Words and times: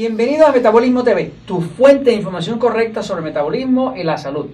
Bienvenido 0.00 0.46
a 0.46 0.52
Metabolismo 0.52 1.04
TV, 1.04 1.30
tu 1.44 1.60
fuente 1.60 2.08
de 2.08 2.16
información 2.16 2.58
correcta 2.58 3.02
sobre 3.02 3.20
metabolismo 3.20 3.94
y 3.94 4.02
la 4.02 4.16
salud. 4.16 4.46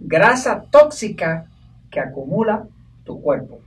Grasa 0.00 0.64
tóxica 0.70 1.44
que 1.90 2.00
acumula 2.00 2.66
tu 3.04 3.20
cuerpo. 3.20 3.58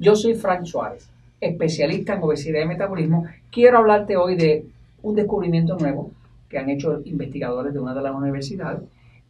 Yo 0.00 0.16
soy 0.16 0.34
Frank 0.34 0.64
Suárez, 0.64 1.08
especialista 1.40 2.14
en 2.14 2.24
obesidad 2.24 2.60
y 2.60 2.66
metabolismo. 2.66 3.26
Quiero 3.52 3.78
hablarte 3.78 4.16
hoy 4.16 4.34
de 4.34 4.66
un 5.00 5.14
descubrimiento 5.14 5.76
nuevo 5.76 6.10
que 6.48 6.58
han 6.58 6.68
hecho 6.70 7.02
investigadores 7.04 7.72
de 7.72 7.78
una 7.78 7.94
de 7.94 8.02
las 8.02 8.16
universidades 8.16 8.80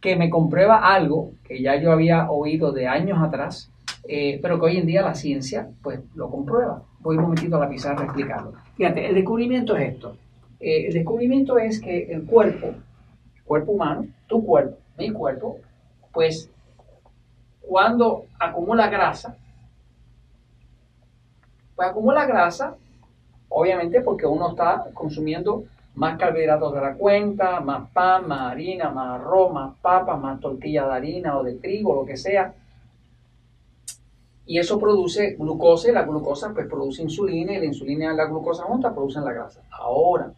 que 0.01 0.17
me 0.17 0.31
comprueba 0.31 0.79
algo 0.79 1.33
que 1.45 1.61
ya 1.61 1.77
yo 1.77 1.93
había 1.93 2.31
oído 2.31 2.73
de 2.73 2.89
años 2.89 3.19
atrás, 3.23 3.71
eh, 4.09 4.39
pero 4.41 4.59
que 4.59 4.65
hoy 4.65 4.77
en 4.79 4.87
día 4.87 5.03
la 5.03 5.15
ciencia 5.15 5.69
pues 5.83 6.01
lo 6.15 6.31
comprueba. 6.31 6.85
Voy 7.01 7.19
un 7.19 7.25
momentito 7.25 7.57
a 7.57 7.61
la 7.61 7.69
pizarra 7.69 8.01
a 8.01 8.05
explicarlo. 8.05 8.55
Fíjate, 8.79 9.07
el 9.07 9.15
descubrimiento 9.15 9.77
es 9.77 9.93
esto 9.93 10.17
eh, 10.61 10.87
el 10.87 10.93
descubrimiento 10.93 11.59
es 11.59 11.81
que 11.81 12.11
el 12.11 12.25
cuerpo, 12.25 12.75
cuerpo 13.45 13.73
humano, 13.73 14.07
tu 14.27 14.45
cuerpo, 14.45 14.77
mi 14.97 15.11
cuerpo, 15.11 15.59
pues 16.13 16.51
cuando 17.61 18.27
acumula 18.39 18.89
grasa, 18.89 19.37
pues 21.77 21.89
acumula 21.89 22.27
grasa, 22.27 22.77
obviamente 23.49 24.01
porque 24.01 24.27
uno 24.27 24.51
está 24.51 24.87
consumiendo 24.95 25.65
más 25.95 26.19
carbohidratos 26.19 26.75
de 26.75 26.81
la 26.81 26.95
cuenta, 26.95 27.61
más 27.61 27.91
pan, 27.91 28.27
más 28.27 28.53
harina, 28.53 28.91
más 28.91 29.21
arroz, 29.21 29.53
más 29.53 29.77
papa, 29.81 30.17
más 30.17 30.41
tortilla 30.41 30.87
de 30.87 30.95
harina 30.95 31.39
o 31.39 31.43
de 31.43 31.55
trigo, 31.55 31.95
lo 31.95 32.05
que 32.05 32.17
sea. 32.17 32.55
Y 34.47 34.59
eso 34.59 34.79
produce 34.79 35.35
glucosa 35.35 35.91
y 35.91 35.93
la 35.93 36.05
glucosa 36.05 36.53
pues 36.55 36.67
produce 36.67 37.03
insulina 37.03 37.53
y 37.53 37.59
la 37.59 37.67
insulina 37.67 38.13
y 38.13 38.17
la 38.17 38.27
glucosa 38.27 38.63
juntas 38.65 38.95
producen 38.95 39.25
la 39.25 39.33
grasa. 39.33 39.63
Ahora, 39.71 40.33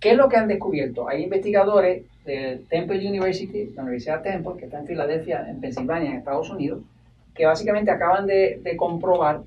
¿Qué 0.00 0.12
es 0.12 0.16
lo 0.16 0.28
que 0.28 0.36
han 0.36 0.48
descubierto? 0.48 1.08
Hay 1.08 1.24
investigadores 1.24 2.04
de 2.24 2.62
Temple 2.68 3.06
University, 3.06 3.72
la 3.74 3.82
Universidad 3.82 4.22
Temple, 4.22 4.52
que 4.58 4.66
está 4.66 4.78
en 4.78 4.86
Filadelfia, 4.86 5.48
en 5.48 5.60
Pensilvania, 5.60 6.10
en 6.10 6.16
Estados 6.18 6.50
Unidos, 6.50 6.82
que 7.34 7.46
básicamente 7.46 7.90
acaban 7.90 8.26
de, 8.26 8.74
comprobar 8.76 9.42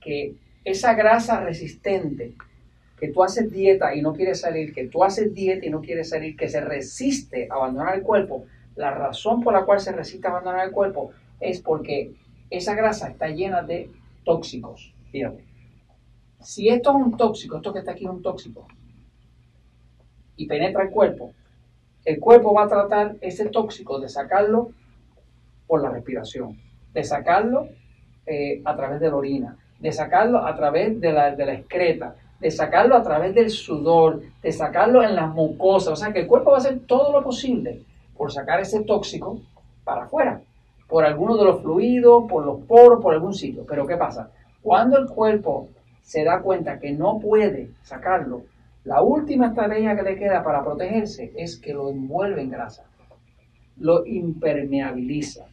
que 0.00 0.34
esa 0.64 0.94
grasa 0.94 1.40
resistente, 1.40 2.34
que 2.98 3.08
tú 3.08 3.22
haces 3.22 3.50
dieta 3.50 3.94
y 3.94 4.02
no 4.02 4.12
quieres 4.12 4.40
salir, 4.40 4.74
que 4.74 4.86
tú 4.86 5.02
haces 5.02 5.34
dieta 5.34 5.64
y 5.64 5.70
no 5.70 5.80
quieres 5.80 6.10
salir, 6.10 6.36
que 6.36 6.48
se 6.48 6.60
resiste 6.60 7.48
a 7.50 7.54
abandonar 7.54 7.94
el 7.94 8.02
cuerpo, 8.02 8.44
la 8.74 8.90
razón 8.90 9.42
por 9.42 9.54
la 9.54 9.64
cual 9.64 9.80
se 9.80 9.92
resiste 9.92 10.26
a 10.26 10.30
abandonar 10.30 10.66
el 10.66 10.72
cuerpo 10.72 11.12
es 11.40 11.60
porque 11.60 12.12
esa 12.50 12.74
grasa 12.74 13.08
está 13.08 13.28
llena 13.28 13.62
de 13.62 13.90
tóxicos. 14.24 14.92
Fíjate. 15.10 15.44
Si 16.40 16.68
esto 16.68 16.90
es 16.90 16.96
un 16.96 17.16
tóxico, 17.16 17.56
esto 17.56 17.72
que 17.72 17.78
está 17.78 17.92
aquí 17.92 18.04
es 18.04 18.10
un 18.10 18.22
tóxico, 18.22 18.66
y 20.36 20.46
penetra 20.46 20.82
el 20.84 20.90
cuerpo, 20.90 21.32
el 22.04 22.20
cuerpo 22.20 22.54
va 22.54 22.64
a 22.64 22.68
tratar 22.68 23.16
ese 23.20 23.48
tóxico 23.48 23.98
de 23.98 24.08
sacarlo 24.08 24.70
por 25.66 25.82
la 25.82 25.90
respiración, 25.90 26.56
de 26.94 27.02
sacarlo 27.02 27.68
eh, 28.26 28.62
a 28.64 28.76
través 28.76 29.00
de 29.00 29.08
la 29.08 29.16
orina, 29.16 29.56
de 29.80 29.92
sacarlo 29.92 30.46
a 30.46 30.54
través 30.54 31.00
de 31.00 31.12
la, 31.12 31.34
de 31.34 31.46
la 31.46 31.54
excreta, 31.54 32.14
de 32.40 32.50
sacarlo 32.50 32.96
a 32.96 33.02
través 33.02 33.34
del 33.34 33.50
sudor, 33.50 34.22
de 34.42 34.52
sacarlo 34.52 35.02
en 35.02 35.16
las 35.16 35.34
mucosas. 35.34 35.92
O 35.94 35.96
sea 35.96 36.12
que 36.12 36.20
el 36.20 36.26
cuerpo 36.26 36.50
va 36.50 36.58
a 36.58 36.60
hacer 36.60 36.80
todo 36.86 37.12
lo 37.12 37.24
posible 37.24 37.82
por 38.16 38.32
sacar 38.32 38.60
ese 38.60 38.84
tóxico 38.84 39.40
para 39.84 40.04
afuera, 40.04 40.40
por 40.88 41.04
alguno 41.04 41.36
de 41.36 41.44
los 41.44 41.62
fluidos, 41.62 42.24
por 42.28 42.44
los 42.44 42.60
poros, 42.60 43.02
por 43.02 43.14
algún 43.14 43.34
sitio. 43.34 43.64
Pero 43.68 43.86
¿qué 43.86 43.96
pasa? 43.96 44.30
Cuando 44.62 44.98
el 44.98 45.08
cuerpo 45.08 45.68
se 46.02 46.22
da 46.24 46.40
cuenta 46.40 46.78
que 46.78 46.92
no 46.92 47.18
puede 47.18 47.70
sacarlo, 47.82 48.42
la 48.86 49.02
última 49.02 49.48
estrategia 49.48 49.96
que 49.96 50.02
le 50.04 50.16
queda 50.16 50.44
para 50.44 50.62
protegerse 50.62 51.32
es 51.36 51.56
que 51.56 51.74
lo 51.74 51.90
envuelve 51.90 52.40
en 52.40 52.50
grasa, 52.50 52.84
lo 53.78 54.06
impermeabiliza. 54.06 55.46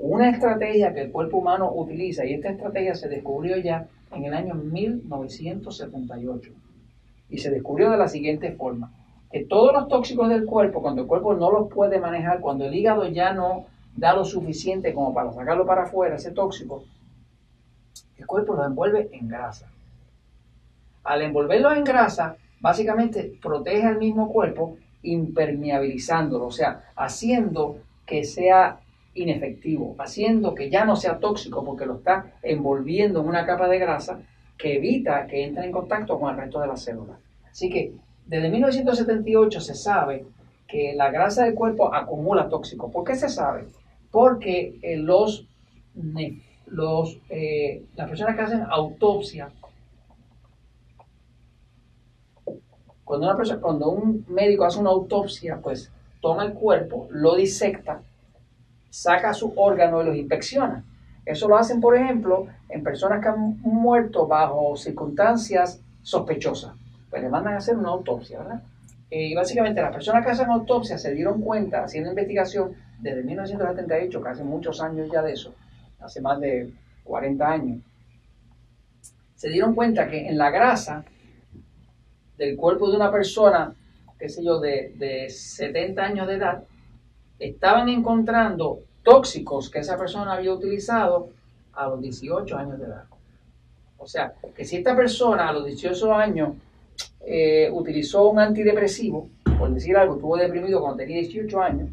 Una 0.00 0.28
estrategia 0.28 0.92
que 0.92 1.02
el 1.02 1.12
cuerpo 1.12 1.38
humano 1.38 1.70
utiliza, 1.72 2.24
y 2.26 2.34
esta 2.34 2.50
estrategia 2.50 2.96
se 2.96 3.08
descubrió 3.08 3.58
ya 3.58 3.86
en 4.10 4.24
el 4.24 4.34
año 4.34 4.54
1978, 4.56 6.52
y 7.28 7.38
se 7.38 7.50
descubrió 7.50 7.92
de 7.92 7.96
la 7.96 8.08
siguiente 8.08 8.50
forma, 8.52 8.92
que 9.30 9.44
todos 9.44 9.72
los 9.72 9.86
tóxicos 9.86 10.28
del 10.28 10.44
cuerpo, 10.44 10.82
cuando 10.82 11.02
el 11.02 11.06
cuerpo 11.06 11.34
no 11.34 11.52
los 11.52 11.72
puede 11.72 12.00
manejar, 12.00 12.40
cuando 12.40 12.64
el 12.64 12.74
hígado 12.74 13.06
ya 13.06 13.32
no 13.32 13.66
da 13.96 14.16
lo 14.16 14.24
suficiente 14.24 14.92
como 14.92 15.14
para 15.14 15.32
sacarlo 15.32 15.64
para 15.64 15.84
afuera, 15.84 16.16
ese 16.16 16.32
tóxico, 16.32 16.82
el 18.18 18.26
cuerpo 18.26 18.54
lo 18.54 18.66
envuelve 18.66 19.10
en 19.12 19.28
grasa. 19.28 19.70
Al 21.04 21.22
envolverlo 21.22 21.72
en 21.72 21.84
grasa, 21.84 22.36
básicamente 22.60 23.38
protege 23.40 23.86
al 23.86 23.98
mismo 23.98 24.30
cuerpo 24.32 24.76
impermeabilizándolo, 25.02 26.46
o 26.46 26.52
sea, 26.52 26.84
haciendo 26.94 27.78
que 28.06 28.24
sea 28.24 28.80
inefectivo, 29.14 29.96
haciendo 29.98 30.54
que 30.54 30.70
ya 30.70 30.84
no 30.84 30.96
sea 30.96 31.18
tóxico 31.18 31.64
porque 31.64 31.86
lo 31.86 31.96
está 31.96 32.32
envolviendo 32.42 33.20
en 33.20 33.28
una 33.28 33.46
capa 33.46 33.68
de 33.68 33.78
grasa 33.78 34.20
que 34.56 34.76
evita 34.76 35.26
que 35.26 35.44
entre 35.44 35.64
en 35.64 35.72
contacto 35.72 36.18
con 36.18 36.30
el 36.30 36.40
resto 36.40 36.60
de 36.60 36.68
las 36.68 36.82
células. 36.82 37.18
Así 37.50 37.70
que 37.70 37.92
desde 38.26 38.50
1978 38.50 39.60
se 39.60 39.74
sabe 39.74 40.26
que 40.68 40.94
la 40.94 41.10
grasa 41.10 41.44
del 41.44 41.54
cuerpo 41.54 41.92
acumula 41.92 42.48
tóxicos. 42.48 42.92
¿Por 42.92 43.04
qué 43.04 43.16
se 43.16 43.28
sabe? 43.28 43.64
Porque 44.10 44.78
eh, 44.82 44.96
los, 44.96 45.46
los, 46.66 47.18
eh, 47.28 47.82
las 47.96 48.08
personas 48.08 48.36
que 48.36 48.42
hacen 48.42 48.62
autopsia 48.70 49.50
Cuando, 53.10 53.26
una 53.26 53.36
persona, 53.36 53.60
cuando 53.60 53.90
un 53.90 54.24
médico 54.28 54.64
hace 54.64 54.78
una 54.78 54.90
autopsia, 54.90 55.58
pues 55.60 55.90
toma 56.20 56.44
el 56.44 56.52
cuerpo, 56.52 57.08
lo 57.10 57.34
disecta, 57.34 58.02
saca 58.88 59.34
su 59.34 59.52
órgano 59.56 60.00
y 60.00 60.04
los 60.04 60.14
inspecciona. 60.16 60.84
Eso 61.26 61.48
lo 61.48 61.56
hacen, 61.56 61.80
por 61.80 61.96
ejemplo, 61.96 62.46
en 62.68 62.84
personas 62.84 63.20
que 63.20 63.26
han 63.26 63.60
muerto 63.62 64.28
bajo 64.28 64.76
circunstancias 64.76 65.80
sospechosas. 66.02 66.72
Pues 67.10 67.20
le 67.20 67.28
mandan 67.28 67.54
a 67.54 67.56
hacer 67.56 67.76
una 67.76 67.88
autopsia, 67.88 68.38
¿verdad? 68.38 68.62
Y 69.10 69.34
básicamente 69.34 69.82
las 69.82 69.92
personas 69.92 70.24
que 70.24 70.30
hacen 70.30 70.48
autopsia 70.48 70.96
se 70.96 71.12
dieron 71.12 71.40
cuenta, 71.40 71.82
haciendo 71.82 72.10
investigación, 72.10 72.76
desde 73.00 73.24
1978, 73.24 74.22
que 74.22 74.28
hace 74.28 74.44
muchos 74.44 74.80
años 74.80 75.08
ya 75.12 75.20
de 75.20 75.32
eso, 75.32 75.52
hace 75.98 76.20
más 76.20 76.38
de 76.38 76.72
40 77.02 77.44
años, 77.44 77.80
se 79.34 79.48
dieron 79.48 79.74
cuenta 79.74 80.08
que 80.08 80.28
en 80.28 80.38
la 80.38 80.50
grasa 80.50 81.04
del 82.40 82.56
cuerpo 82.56 82.90
de 82.90 82.96
una 82.96 83.12
persona, 83.12 83.74
qué 84.18 84.30
sé 84.30 84.42
yo, 84.42 84.58
de, 84.60 84.94
de 84.96 85.28
70 85.28 86.02
años 86.02 86.26
de 86.26 86.36
edad, 86.36 86.64
estaban 87.38 87.90
encontrando 87.90 88.80
tóxicos 89.02 89.68
que 89.68 89.80
esa 89.80 89.98
persona 89.98 90.32
había 90.32 90.54
utilizado 90.54 91.28
a 91.74 91.86
los 91.88 92.00
18 92.00 92.56
años 92.56 92.78
de 92.78 92.86
edad. 92.86 93.04
O 93.98 94.06
sea, 94.06 94.32
que 94.56 94.64
si 94.64 94.78
esta 94.78 94.96
persona 94.96 95.50
a 95.50 95.52
los 95.52 95.66
18 95.66 96.14
años 96.14 96.54
eh, 97.26 97.68
utilizó 97.70 98.30
un 98.30 98.38
antidepresivo, 98.38 99.28
por 99.58 99.70
decir 99.74 99.94
algo, 99.98 100.14
estuvo 100.14 100.38
deprimido 100.38 100.80
cuando 100.80 100.96
tenía 100.96 101.18
18 101.18 101.60
años, 101.60 101.90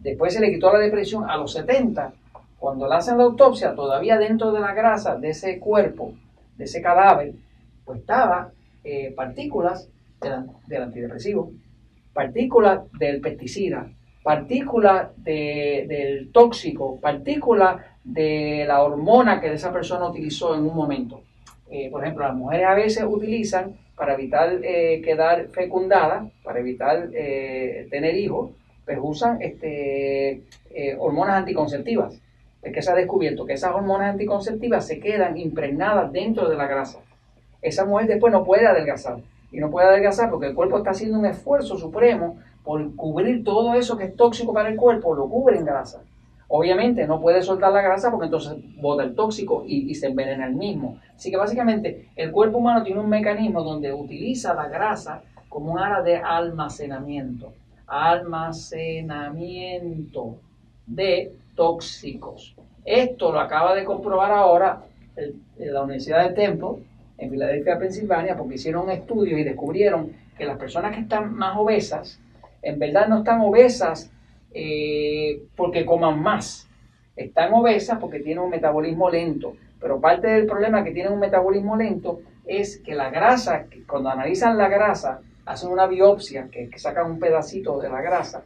después 0.00 0.34
se 0.34 0.40
le 0.40 0.50
quitó 0.50 0.72
la 0.72 0.80
depresión 0.80 1.30
a 1.30 1.36
los 1.36 1.52
70, 1.52 2.12
cuando 2.58 2.88
le 2.88 2.96
hacen 2.96 3.16
la 3.16 3.24
autopsia, 3.24 3.76
todavía 3.76 4.18
dentro 4.18 4.50
de 4.50 4.58
la 4.58 4.74
grasa 4.74 5.14
de 5.14 5.28
ese 5.28 5.60
cuerpo, 5.60 6.14
de 6.56 6.64
ese 6.64 6.82
cadáver, 6.82 7.32
pues 7.84 8.00
estaba 8.00 8.50
eh, 8.84 9.14
partículas 9.16 9.88
del, 10.20 10.82
antidepresivo, 10.82 11.52
partículas 12.12 12.80
del 12.98 13.22
pesticida, 13.22 13.90
partículas 14.22 15.08
del 15.16 16.30
tóxico, 16.32 17.00
partículas 17.00 17.80
de 18.04 18.66
la 18.68 18.82
hormona 18.82 19.40
que 19.40 19.50
esa 19.54 19.72
persona 19.72 20.06
utilizó 20.06 20.54
en 20.54 20.66
un 20.66 20.76
momento. 20.76 21.22
Eh, 21.70 21.90
por 21.90 22.02
ejemplo, 22.02 22.26
las 22.26 22.36
mujeres 22.36 22.66
a 22.66 22.74
veces 22.74 23.04
utilizan 23.08 23.74
para 23.96 24.12
evitar 24.12 24.60
eh, 24.62 25.00
quedar 25.02 25.48
fecundada, 25.48 26.28
para 26.42 26.60
evitar 26.60 27.08
tener 27.08 28.16
hijos, 28.16 28.50
pues 28.84 28.98
usan 29.00 29.40
este, 29.40 30.42
hormonas 30.98 31.36
anticonceptivas. 31.36 32.20
Es 32.62 32.70
que 32.70 32.82
se 32.82 32.90
ha 32.90 32.94
descubierto 32.94 33.46
que 33.46 33.54
esas 33.54 33.74
hormonas 33.74 34.12
anticonceptivas 34.12 34.86
se 34.86 35.00
quedan 35.00 35.38
impregnadas 35.38 36.12
dentro 36.12 36.50
de 36.50 36.56
la 36.56 36.66
grasa 36.66 37.00
esa 37.64 37.84
mujer 37.84 38.06
después 38.06 38.32
no 38.32 38.44
puede 38.44 38.66
adelgazar. 38.66 39.18
Y 39.50 39.58
no 39.58 39.70
puede 39.70 39.88
adelgazar 39.88 40.30
porque 40.30 40.46
el 40.46 40.54
cuerpo 40.54 40.78
está 40.78 40.90
haciendo 40.90 41.18
un 41.18 41.26
esfuerzo 41.26 41.76
supremo 41.78 42.36
por 42.62 42.94
cubrir 42.94 43.42
todo 43.42 43.74
eso 43.74 43.96
que 43.96 44.04
es 44.04 44.16
tóxico 44.16 44.52
para 44.52 44.68
el 44.68 44.76
cuerpo, 44.76 45.14
lo 45.14 45.28
cubre 45.28 45.56
en 45.56 45.64
grasa. 45.64 46.02
Obviamente 46.48 47.06
no 47.06 47.20
puede 47.20 47.42
soltar 47.42 47.72
la 47.72 47.80
grasa 47.80 48.10
porque 48.10 48.26
entonces 48.26 48.56
bota 48.76 49.02
el 49.02 49.14
tóxico 49.14 49.64
y, 49.66 49.94
se 49.94 50.08
envenena 50.08 50.46
el 50.46 50.54
mismo. 50.54 50.98
Así 51.16 51.30
que 51.30 51.36
básicamente 51.36 52.08
el 52.16 52.32
cuerpo 52.32 52.58
humano 52.58 52.82
tiene 52.82 53.00
un 53.00 53.08
mecanismo 53.08 53.62
donde 53.62 53.92
utiliza 53.92 54.54
la 54.54 54.68
grasa 54.68 55.22
como 55.48 55.72
un 55.72 55.78
área 55.78 56.02
de 56.02 56.16
almacenamiento. 56.16 57.52
Almacenamiento 57.86 60.36
de 60.86 61.32
tóxicos. 61.54 62.54
Esto 62.84 63.32
lo 63.32 63.40
acaba 63.40 63.74
de 63.74 63.84
comprobar 63.84 64.32
ahora 64.32 64.82
la 65.56 65.82
Universidad 65.82 66.28
de 66.28 66.34
Temple 66.34 66.84
en 67.18 67.30
Filadelfia, 67.30 67.78
Pensilvania, 67.78 68.36
porque 68.36 68.56
hicieron 68.56 68.84
un 68.84 68.90
estudio 68.90 69.38
y 69.38 69.44
descubrieron 69.44 70.12
que 70.36 70.44
las 70.44 70.58
personas 70.58 70.94
que 70.94 71.02
están 71.02 71.34
más 71.34 71.56
obesas, 71.56 72.20
en 72.62 72.78
verdad 72.78 73.08
no 73.08 73.18
están 73.18 73.40
obesas 73.40 74.10
eh, 74.52 75.42
porque 75.56 75.84
coman 75.84 76.20
más, 76.20 76.68
están 77.16 77.52
obesas 77.52 77.98
porque 77.98 78.20
tienen 78.20 78.44
un 78.44 78.50
metabolismo 78.50 79.10
lento. 79.10 79.54
Pero 79.80 80.00
parte 80.00 80.28
del 80.28 80.46
problema 80.46 80.82
que 80.82 80.92
tienen 80.92 81.12
un 81.12 81.20
metabolismo 81.20 81.76
lento 81.76 82.20
es 82.46 82.78
que 82.78 82.94
la 82.94 83.10
grasa, 83.10 83.66
cuando 83.86 84.10
analizan 84.10 84.56
la 84.56 84.68
grasa, 84.68 85.20
hacen 85.44 85.70
una 85.70 85.86
biopsia, 85.86 86.48
que, 86.50 86.68
que 86.68 86.78
sacan 86.78 87.10
un 87.10 87.18
pedacito 87.18 87.78
de 87.78 87.90
la 87.90 88.00
grasa, 88.00 88.44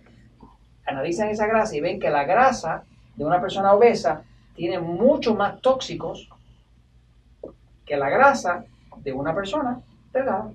analizan 0.85 1.29
esa 1.29 1.47
grasa 1.47 1.77
y 1.77 1.81
ven 1.81 2.01
que 2.01 2.11
la 2.11 2.25
grasa 2.25 2.85
de 3.15 3.25
una 3.25 3.41
persona 3.41 3.73
obesa 3.73 4.23
tiene 4.55 4.81
mucho 4.81 5.35
más 5.35 5.61
tóxicos 5.61 6.29
que 7.89 7.97
la 7.97 8.11
grasa 8.11 8.65
de 9.03 9.13
una 9.13 9.35
persona 9.35 9.81
delgada. 10.13 10.51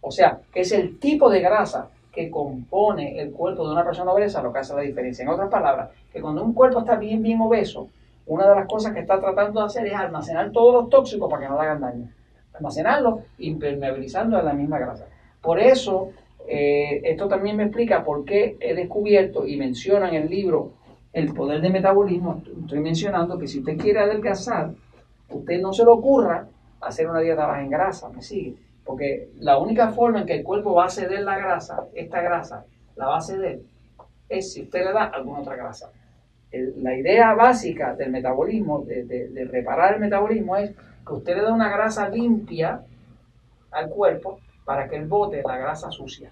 O 0.00 0.10
sea, 0.10 0.40
que 0.52 0.60
es 0.60 0.72
el 0.72 0.98
tipo 0.98 1.30
de 1.30 1.40
grasa 1.40 1.88
que 2.12 2.30
compone 2.30 3.20
el 3.20 3.30
cuerpo 3.30 3.66
de 3.66 3.72
una 3.72 3.84
persona 3.84 4.12
obesa 4.12 4.42
lo 4.42 4.52
que 4.52 4.58
hace 4.58 4.74
la 4.74 4.80
diferencia. 4.80 5.22
En 5.22 5.28
otras 5.28 5.48
palabras, 5.48 5.90
que 6.12 6.20
cuando 6.20 6.42
un 6.42 6.54
cuerpo 6.54 6.80
está 6.80 6.96
bien, 6.96 7.22
bien 7.22 7.40
obeso, 7.40 7.88
una 8.26 8.48
de 8.48 8.56
las 8.56 8.66
cosas 8.66 8.92
que 8.92 9.00
está 9.00 9.20
tratando 9.20 9.60
de 9.60 9.66
hacer 9.66 9.86
es 9.86 9.94
almacenar 9.94 10.50
todos 10.50 10.74
los 10.74 10.90
tóxicos 10.90 11.30
para 11.30 11.42
que 11.42 11.48
no 11.48 11.54
le 11.54 11.68
hagan 11.68 11.80
daño. 11.80 12.08
Almacenarlos, 12.54 13.20
impermeabilizando 13.38 14.38
en 14.38 14.44
la 14.44 14.52
misma 14.54 14.78
grasa. 14.78 15.06
Por 15.40 15.60
eso, 15.60 16.10
eh, 16.48 17.00
esto 17.04 17.28
también 17.28 17.56
me 17.56 17.64
explica 17.64 18.02
por 18.02 18.24
qué 18.24 18.56
he 18.58 18.74
descubierto 18.74 19.46
y 19.46 19.56
menciona 19.56 20.08
en 20.08 20.14
el 20.14 20.30
libro 20.30 20.72
El 21.12 21.32
poder 21.32 21.60
del 21.60 21.72
metabolismo. 21.72 22.42
Estoy 22.62 22.80
mencionando 22.80 23.38
que 23.38 23.46
si 23.46 23.60
usted 23.60 23.76
quiere 23.76 24.00
adelgazar, 24.00 24.72
usted 25.30 25.60
no 25.60 25.72
se 25.72 25.84
le 25.84 25.90
ocurra 25.90 26.48
hacer 26.80 27.08
una 27.08 27.20
dieta 27.20 27.46
baja 27.46 27.62
en 27.62 27.70
grasa, 27.70 28.08
¿me 28.10 28.22
sigue? 28.22 28.54
Porque 28.84 29.30
la 29.38 29.58
única 29.58 29.90
forma 29.90 30.20
en 30.20 30.26
que 30.26 30.34
el 30.34 30.44
cuerpo 30.44 30.74
va 30.74 30.86
a 30.86 30.90
ceder 30.90 31.22
la 31.22 31.38
grasa, 31.38 31.86
esta 31.94 32.20
grasa, 32.20 32.64
la 32.94 33.06
va 33.06 33.18
a 33.18 33.20
ceder, 33.20 33.60
es 34.28 34.52
si 34.52 34.62
usted 34.62 34.84
le 34.84 34.92
da 34.92 35.04
alguna 35.04 35.40
otra 35.40 35.56
grasa. 35.56 35.90
la 36.52 36.96
idea 36.96 37.34
básica 37.34 37.94
del 37.94 38.10
metabolismo, 38.10 38.82
de, 38.82 39.48
reparar 39.50 39.94
el 39.94 40.00
metabolismo, 40.00 40.56
es 40.56 40.74
que 41.06 41.12
usted 41.12 41.36
le 41.36 41.42
da 41.42 41.52
una 41.52 41.68
grasa 41.68 42.08
limpia 42.08 42.82
al 43.70 43.88
cuerpo 43.90 44.40
para 44.64 44.88
que 44.88 44.96
él 44.96 45.06
bote 45.06 45.42
la 45.46 45.58
grasa 45.58 45.90
sucia. 45.90 46.30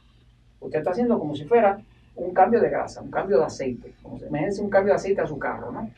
Usted 0.61 0.79
está 0.79 0.93
haciendo 0.93 1.19
como 1.19 1.35
si 1.35 1.44
fuera 1.44 1.79
un 2.17 2.32
cambio 2.32 2.61
de 2.61 2.70
grasa, 2.70 3.02
un 3.02 3.11
cambio 3.11 3.38
de 3.38 3.44
aceite. 3.44 3.94
Imagínense 4.05 4.62
un 4.62 4.70
cambio 4.70 4.93
de 4.93 4.97
aceite 4.97 5.20
a 5.20 5.26
su 5.26 5.38
carro, 5.38 5.70
¿no? 5.70 5.90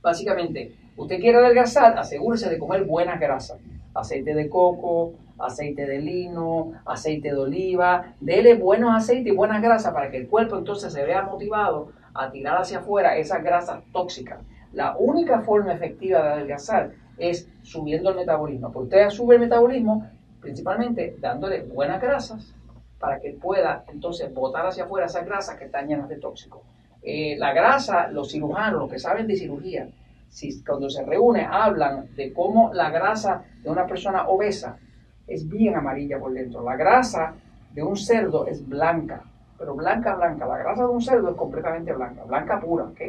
Básicamente, 0.00 0.74
usted 1.00 1.18
quiere 1.18 1.38
adelgazar, 1.38 1.98
asegúrese 1.98 2.50
de 2.50 2.58
comer 2.58 2.84
buenas 2.84 3.18
grasas. 3.18 3.58
Aceite 3.94 4.34
de 4.34 4.48
coco, 4.48 5.14
aceite 5.38 5.86
de 5.86 5.98
lino, 5.98 6.72
aceite 6.84 7.28
de 7.28 7.36
oliva. 7.36 8.14
Dele 8.20 8.54
buenos 8.54 8.94
aceites 8.94 9.32
y 9.32 9.36
buenas 9.36 9.62
grasas 9.62 9.92
para 9.92 10.10
que 10.10 10.18
el 10.18 10.28
cuerpo 10.28 10.56
entonces 10.56 10.92
se 10.92 11.04
vea 11.04 11.22
motivado 11.22 11.92
a 12.14 12.30
tirar 12.30 12.60
hacia 12.60 12.78
afuera 12.78 13.16
esas 13.16 13.42
grasas 13.42 13.82
tóxicas. 13.92 14.40
La 14.72 14.96
única 14.96 15.40
forma 15.40 15.72
efectiva 15.72 16.22
de 16.22 16.28
adelgazar 16.28 16.92
es 17.18 17.48
subiendo 17.62 18.10
el 18.10 18.16
metabolismo. 18.16 18.70
Porque 18.70 18.96
usted 18.96 19.10
sube 19.10 19.36
el 19.36 19.40
metabolismo 19.40 20.06
principalmente 20.40 21.16
dándole 21.18 21.62
buenas 21.62 22.00
grasas 22.00 22.54
para 22.98 23.20
que 23.20 23.30
pueda 23.30 23.84
entonces 23.88 24.32
botar 24.32 24.66
hacia 24.66 24.84
afuera 24.84 25.06
esas 25.06 25.24
grasas 25.24 25.56
que 25.56 25.64
están 25.64 25.88
llenas 25.88 26.08
de 26.08 26.16
tóxicos. 26.16 26.60
Eh, 27.02 27.36
la 27.38 27.54
grasa, 27.54 28.08
los 28.08 28.30
cirujanos, 28.30 28.80
los 28.80 28.90
que 28.90 28.98
saben 28.98 29.26
de 29.26 29.36
cirugía, 29.36 29.88
si, 30.30 30.62
cuando 30.62 30.88
se 30.88 31.04
reúnen 31.04 31.46
hablan 31.50 32.14
de 32.14 32.32
cómo 32.32 32.72
la 32.72 32.90
grasa 32.90 33.44
de 33.62 33.68
una 33.68 33.86
persona 33.86 34.28
obesa 34.28 34.78
es 35.26 35.48
bien 35.48 35.76
amarilla 35.76 36.18
por 36.18 36.32
dentro. 36.32 36.62
La 36.62 36.76
grasa 36.76 37.34
de 37.74 37.82
un 37.82 37.96
cerdo 37.96 38.46
es 38.46 38.66
blanca, 38.66 39.22
pero 39.58 39.74
blanca, 39.74 40.14
blanca. 40.14 40.46
La 40.46 40.58
grasa 40.58 40.84
de 40.84 40.88
un 40.88 41.02
cerdo 41.02 41.30
es 41.30 41.36
completamente 41.36 41.92
blanca, 41.92 42.24
blanca 42.24 42.60
pura, 42.60 42.84
¿ok? 42.84 43.00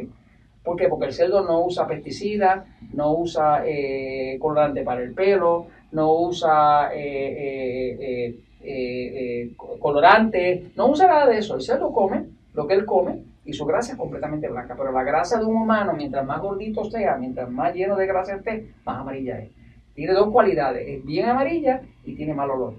¿Por 0.62 0.76
qué? 0.76 0.88
Porque 0.88 1.06
el 1.06 1.12
cerdo 1.12 1.42
no 1.42 1.64
usa 1.64 1.86
pesticidas, 1.86 2.64
no 2.92 3.14
usa 3.14 3.62
eh, 3.66 4.38
colorante 4.40 4.82
para 4.82 5.02
el 5.02 5.12
pelo, 5.12 5.66
no 5.90 6.12
usa 6.20 6.90
eh, 6.94 8.36
eh, 8.60 9.54
colorante, 9.56 10.70
no 10.76 10.88
usa 10.88 11.08
nada 11.08 11.26
de 11.26 11.38
eso. 11.38 11.56
El 11.56 11.62
cerdo 11.62 11.92
come 11.92 12.26
lo 12.54 12.66
que 12.66 12.74
él 12.74 12.84
come 12.84 13.31
y 13.44 13.52
su 13.52 13.64
grasa 13.64 13.92
es 13.92 13.98
completamente 13.98 14.48
blanca. 14.48 14.74
Pero 14.76 14.92
la 14.92 15.02
grasa 15.02 15.38
de 15.38 15.44
un 15.44 15.56
humano, 15.56 15.92
mientras 15.94 16.24
más 16.24 16.40
gordito 16.40 16.84
sea, 16.84 17.16
mientras 17.16 17.50
más 17.50 17.74
lleno 17.74 17.96
de 17.96 18.06
grasa 18.06 18.36
esté, 18.36 18.72
más 18.84 18.98
amarilla 18.98 19.38
es. 19.38 19.50
Tiene 19.94 20.14
dos 20.14 20.30
cualidades, 20.30 20.86
es 20.88 21.04
bien 21.04 21.28
amarilla 21.28 21.82
y 22.04 22.14
tiene 22.14 22.34
mal 22.34 22.50
olor. 22.50 22.74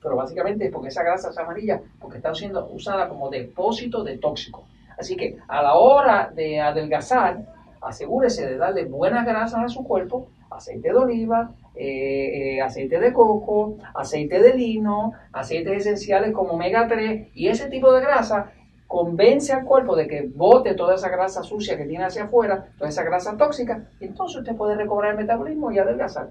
Pero 0.00 0.16
básicamente 0.16 0.66
es 0.66 0.72
porque 0.72 0.88
esa 0.88 1.02
grasa 1.02 1.30
es 1.30 1.38
amarilla, 1.38 1.80
porque 2.00 2.18
está 2.18 2.34
siendo 2.34 2.66
usada 2.68 3.08
como 3.08 3.30
depósito 3.30 4.04
de 4.04 4.18
tóxicos. 4.18 4.64
Así 4.98 5.16
que 5.16 5.36
a 5.48 5.62
la 5.62 5.74
hora 5.74 6.30
de 6.34 6.60
adelgazar, 6.60 7.44
asegúrese 7.80 8.46
de 8.46 8.56
darle 8.56 8.84
buenas 8.84 9.24
grasas 9.24 9.64
a 9.64 9.68
su 9.68 9.84
cuerpo, 9.84 10.28
aceite 10.50 10.88
de 10.88 10.94
oliva, 10.94 11.50
eh, 11.74 12.56
eh, 12.56 12.60
aceite 12.60 12.98
de 12.98 13.12
coco, 13.12 13.76
aceite 13.94 14.40
de 14.40 14.54
lino, 14.54 15.12
aceites 15.32 15.86
esenciales 15.86 16.32
como 16.32 16.54
omega 16.54 16.88
3 16.88 17.28
y 17.34 17.48
ese 17.48 17.68
tipo 17.68 17.92
de 17.92 18.00
grasa 18.00 18.50
convence 18.88 19.52
al 19.52 19.64
cuerpo 19.64 19.94
de 19.94 20.08
que 20.08 20.22
bote 20.34 20.74
toda 20.74 20.94
esa 20.94 21.10
grasa 21.10 21.42
sucia 21.42 21.76
que 21.76 21.84
tiene 21.84 22.04
hacia 22.04 22.24
afuera, 22.24 22.72
toda 22.78 22.88
esa 22.88 23.04
grasa 23.04 23.36
tóxica, 23.36 23.90
y 24.00 24.06
entonces 24.06 24.38
usted 24.38 24.56
puede 24.56 24.74
recobrar 24.74 25.12
el 25.12 25.18
metabolismo 25.18 25.70
y 25.70 25.78
adelgazar. 25.78 26.30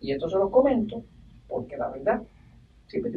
Y 0.00 0.12
esto 0.12 0.28
se 0.28 0.36
lo 0.36 0.50
comento 0.50 1.02
porque 1.48 1.76
la 1.76 1.88
verdad 1.88 2.22
siempre. 2.86 3.12